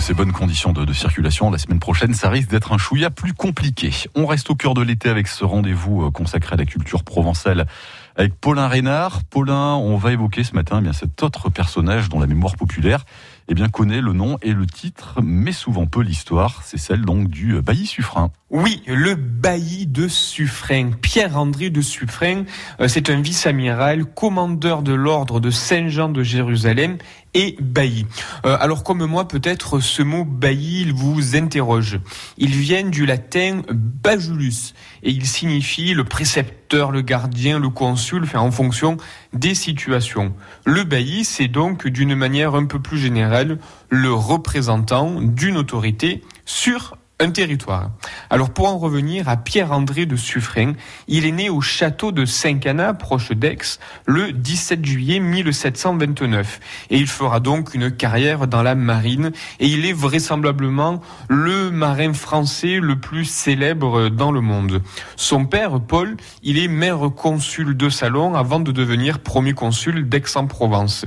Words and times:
ces 0.00 0.14
bonnes 0.14 0.32
conditions 0.32 0.72
de, 0.72 0.92
circulation, 0.92 1.50
la 1.50 1.58
semaine 1.58 1.78
prochaine, 1.78 2.14
ça 2.14 2.30
risque 2.30 2.48
d'être 2.48 2.72
un 2.72 2.78
chouïa 2.78 3.10
plus 3.10 3.34
compliqué. 3.34 3.90
On 4.14 4.26
reste 4.26 4.48
au 4.50 4.54
cœur 4.54 4.72
de 4.72 4.80
l'été 4.80 5.10
avec 5.10 5.28
ce 5.28 5.44
rendez-vous 5.44 6.06
euh, 6.06 6.10
consacré 6.10 6.54
à 6.54 6.56
la 6.56 6.64
culture 6.64 7.04
provençale 7.04 7.66
avec 8.16 8.34
Paulin 8.34 8.66
Reynard. 8.66 9.22
Paulin, 9.24 9.74
on 9.74 9.96
va 9.96 10.12
évoquer 10.12 10.42
ce 10.42 10.54
matin 10.54 10.78
eh 10.78 10.82
bien 10.82 10.92
cet 10.92 11.22
autre 11.22 11.50
personnage 11.50 12.08
dont 12.08 12.18
la 12.18 12.26
mémoire 12.26 12.56
populaire 12.56 13.04
eh 13.50 13.54
bien, 13.54 13.68
connaît 13.68 14.00
le 14.00 14.12
nom 14.12 14.38
et 14.42 14.52
le 14.52 14.64
titre, 14.64 15.18
mais 15.22 15.50
souvent 15.50 15.86
peu 15.86 16.02
l'histoire. 16.02 16.62
C'est 16.64 16.78
celle 16.78 17.02
donc 17.02 17.28
du 17.28 17.60
bailli 17.60 17.84
Suffren. 17.84 18.30
Oui, 18.50 18.82
le 18.86 19.14
bailli 19.14 19.86
de 19.86 20.08
Suffren. 20.08 20.96
Pierre-André 20.96 21.70
de 21.70 21.80
Suffren, 21.80 22.46
euh, 22.80 22.88
c'est 22.88 23.08
un 23.08 23.20
vice-amiral, 23.20 24.04
commandeur 24.04 24.82
de 24.82 24.92
l'ordre 24.92 25.38
de 25.38 25.50
Saint-Jean 25.50 26.08
de 26.08 26.24
Jérusalem 26.24 26.98
et 27.32 27.56
bailli. 27.60 28.06
Euh, 28.44 28.56
alors 28.60 28.82
comme 28.82 29.04
moi, 29.06 29.28
peut-être 29.28 29.78
ce 29.78 30.02
mot 30.02 30.24
bailli 30.24 30.90
vous 30.90 31.36
interroge. 31.36 32.00
Il 32.38 32.50
vient 32.50 32.82
du 32.82 33.06
latin 33.06 33.62
bajulus 33.70 34.74
et 35.04 35.10
il 35.10 35.26
signifie 35.26 35.94
le 35.94 36.02
précepteur, 36.02 36.90
le 36.90 37.02
gardien, 37.02 37.60
le 37.60 37.68
consul, 37.68 38.26
en 38.34 38.50
fonction 38.50 38.96
des 39.32 39.54
situations. 39.54 40.34
Le 40.64 40.82
bailli, 40.82 41.24
c'est 41.24 41.46
donc 41.46 41.86
d'une 41.86 42.16
manière 42.16 42.56
un 42.56 42.66
peu 42.66 42.80
plus 42.80 42.98
générale 42.98 43.39
le 43.88 44.12
représentant 44.12 45.20
d'une 45.20 45.56
autorité 45.56 46.22
sur 46.44 46.96
un 47.20 47.30
territoire. 47.30 47.90
Alors 48.30 48.50
pour 48.50 48.66
en 48.66 48.78
revenir 48.78 49.28
à 49.28 49.36
Pierre-André 49.36 50.06
de 50.06 50.16
Suffren, 50.16 50.74
il 51.06 51.26
est 51.26 51.32
né 51.32 51.50
au 51.50 51.60
château 51.60 52.12
de 52.12 52.24
Saint-Cana, 52.24 52.94
proche 52.94 53.32
d'Aix, 53.32 53.78
le 54.06 54.32
17 54.32 54.84
juillet 54.84 55.20
1729. 55.20 56.60
Et 56.88 56.96
il 56.96 57.06
fera 57.06 57.38
donc 57.38 57.74
une 57.74 57.90
carrière 57.90 58.46
dans 58.48 58.62
la 58.62 58.74
marine 58.74 59.32
et 59.60 59.66
il 59.66 59.84
est 59.84 59.92
vraisemblablement 59.92 61.00
le 61.28 61.70
marin 61.70 62.14
français 62.14 62.78
le 62.80 62.98
plus 62.98 63.26
célèbre 63.26 64.08
dans 64.08 64.32
le 64.32 64.40
monde. 64.40 64.82
Son 65.16 65.44
père, 65.44 65.78
Paul, 65.80 66.16
il 66.42 66.58
est 66.58 66.68
maire 66.68 67.10
consul 67.14 67.76
de 67.76 67.90
Salon 67.90 68.34
avant 68.34 68.60
de 68.60 68.72
devenir 68.72 69.18
premier 69.18 69.52
consul 69.52 70.08
d'Aix-en-Provence. 70.08 71.06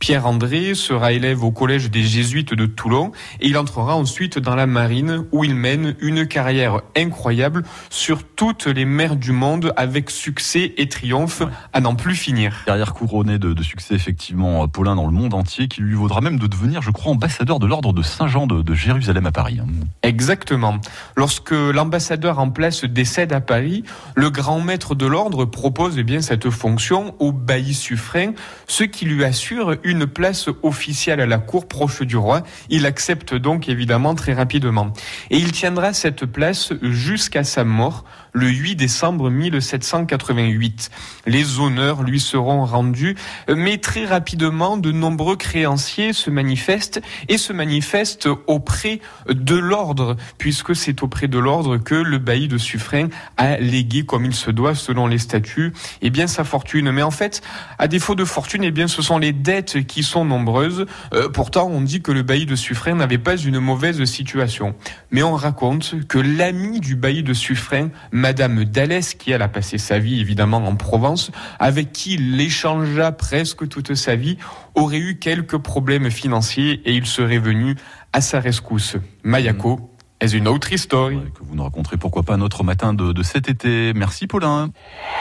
Pierre-André 0.00 0.74
sera 0.74 1.12
élève 1.12 1.44
au 1.44 1.52
collège 1.52 1.90
des 1.90 2.02
jésuites 2.02 2.54
de 2.54 2.64
Toulon 2.64 3.12
et 3.40 3.48
il 3.48 3.58
entrera 3.58 3.94
ensuite 3.94 4.38
dans 4.38 4.54
la 4.54 4.66
marine 4.66 5.26
où 5.30 5.44
il 5.44 5.54
mène 5.54 5.94
une 6.00 6.26
carrière 6.26 6.80
incroyable 6.96 7.64
sur 7.90 8.24
toutes 8.24 8.66
les 8.66 8.86
mers 8.86 9.14
du 9.14 9.32
monde 9.32 9.74
avec 9.76 10.08
succès 10.08 10.72
et 10.78 10.88
triomphe 10.88 11.42
à 11.74 11.82
n'en 11.82 11.94
plus 11.94 12.14
finir. 12.14 12.64
Carrière 12.64 12.94
couronnée 12.94 13.38
de, 13.38 13.52
de, 13.52 13.62
succès 13.62 13.94
effectivement, 13.94 14.66
Paulin 14.68 14.96
dans 14.96 15.04
le 15.04 15.12
monde 15.12 15.34
entier 15.34 15.68
qui 15.68 15.82
lui 15.82 15.94
vaudra 15.94 16.22
même 16.22 16.38
de 16.38 16.46
devenir, 16.46 16.80
je 16.80 16.90
crois, 16.90 17.12
ambassadeur 17.12 17.58
de 17.58 17.66
l'ordre 17.66 17.92
de 17.92 18.02
Saint-Jean 18.02 18.46
de, 18.46 18.62
de, 18.62 18.74
Jérusalem 18.74 19.26
à 19.26 19.32
Paris. 19.32 19.58
Hein. 19.60 19.66
Exactement. 20.02 20.78
Lorsque 21.14 21.50
l'ambassadeur 21.50 22.38
en 22.38 22.48
place 22.48 22.86
décède 22.86 23.34
à 23.34 23.42
Paris, 23.42 23.84
le 24.14 24.30
grand 24.30 24.60
maître 24.60 24.94
de 24.94 25.04
l'ordre 25.04 25.44
propose 25.44 25.98
eh 25.98 26.04
bien 26.04 26.22
cette 26.22 26.48
fonction 26.48 27.14
au 27.18 27.32
bailli 27.32 27.74
suffrain, 27.74 28.32
ce 28.66 28.84
qui 28.84 29.04
lui 29.04 29.24
assure 29.24 29.74
une 29.84 29.89
place 30.06 30.48
officielle 30.62 31.20
à 31.20 31.26
la 31.26 31.38
cour 31.38 31.68
proche 31.68 32.02
du 32.02 32.16
roi. 32.16 32.42
Il 32.68 32.86
accepte 32.86 33.34
donc 33.34 33.68
évidemment 33.68 34.14
très 34.14 34.32
rapidement. 34.32 34.92
Et 35.30 35.38
il 35.38 35.52
tiendra 35.52 35.92
cette 35.92 36.26
place 36.26 36.72
jusqu'à 36.82 37.44
sa 37.44 37.64
mort 37.64 38.04
le 38.32 38.48
8 38.48 38.76
décembre 38.76 39.30
1788. 39.30 40.90
Les 41.26 41.58
honneurs 41.58 42.02
lui 42.02 42.20
seront 42.20 42.64
rendus, 42.64 43.16
mais 43.48 43.78
très 43.78 44.04
rapidement, 44.04 44.76
de 44.76 44.92
nombreux 44.92 45.36
créanciers 45.36 46.12
se 46.12 46.30
manifestent 46.30 47.00
et 47.28 47.38
se 47.38 47.52
manifestent 47.52 48.28
auprès 48.46 49.00
de 49.28 49.56
l'ordre, 49.56 50.16
puisque 50.38 50.76
c'est 50.76 51.02
auprès 51.02 51.28
de 51.28 51.38
l'ordre 51.38 51.76
que 51.76 51.94
le 51.94 52.18
bailli 52.18 52.48
de 52.48 52.58
Suffren 52.58 53.08
a 53.36 53.58
légué 53.58 54.04
comme 54.04 54.24
il 54.24 54.34
se 54.34 54.50
doit 54.50 54.74
selon 54.74 55.06
les 55.06 55.18
statuts, 55.18 55.72
eh 56.02 56.10
bien 56.10 56.26
sa 56.26 56.44
fortune. 56.44 56.90
Mais 56.90 57.02
en 57.02 57.10
fait, 57.10 57.42
à 57.78 57.88
défaut 57.88 58.14
de 58.14 58.24
fortune, 58.24 58.64
eh 58.64 58.70
bien 58.70 58.88
ce 58.88 59.02
sont 59.02 59.18
les 59.18 59.32
dettes 59.32 59.76
qui 59.84 60.02
sont 60.02 60.24
nombreuses. 60.24 60.86
Euh, 61.12 61.28
pourtant, 61.28 61.68
on 61.68 61.80
dit 61.80 62.02
que 62.02 62.12
le 62.12 62.22
bailli 62.22 62.46
de 62.46 62.56
Suffren 62.56 62.96
n'avait 62.96 63.18
pas 63.18 63.36
une 63.36 63.58
mauvaise 63.58 64.02
situation. 64.04 64.74
Mais 65.10 65.22
on 65.22 65.34
raconte 65.34 66.06
que 66.08 66.18
l'ami 66.18 66.80
du 66.80 66.96
bailli 66.96 67.22
de 67.22 67.34
Suffren, 67.34 67.90
Madame 68.12 68.64
Dallès, 68.64 69.14
qui 69.14 69.32
elle 69.32 69.42
a 69.42 69.48
passé 69.48 69.78
sa 69.78 69.98
vie 69.98 70.20
évidemment 70.20 70.58
en 70.58 70.76
Provence, 70.76 71.30
avec 71.58 71.92
qui 71.92 72.14
il 72.14 72.40
échangea 72.40 73.12
presque 73.12 73.68
toute 73.68 73.94
sa 73.94 74.16
vie, 74.16 74.38
aurait 74.74 74.98
eu 74.98 75.18
quelques 75.18 75.58
problèmes 75.58 76.10
financiers 76.10 76.80
et 76.84 76.94
il 76.94 77.06
serait 77.06 77.38
venu 77.38 77.76
à 78.12 78.20
sa 78.20 78.40
rescousse. 78.40 78.96
Mayako 79.22 79.76
mmh. 79.76 79.80
est 80.20 80.32
une 80.32 80.48
autre 80.48 80.72
histoire. 80.72 81.10
Que 81.10 81.42
vous 81.42 81.54
nous 81.54 81.64
raconterez 81.64 81.96
pourquoi 81.96 82.22
pas 82.22 82.34
un 82.34 82.40
autre 82.40 82.64
matin 82.64 82.94
de 82.94 83.22
cet 83.22 83.48
été. 83.48 83.92
Merci 83.94 84.26
Paulin. 84.26 84.70